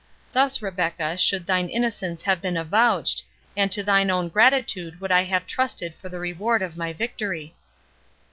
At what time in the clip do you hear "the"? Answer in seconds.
6.09-6.17